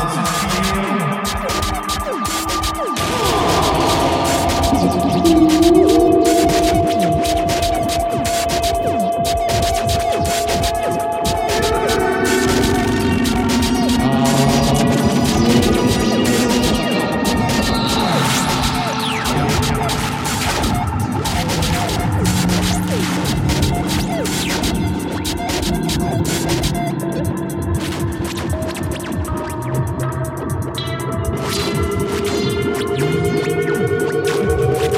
Wow. 0.00 0.49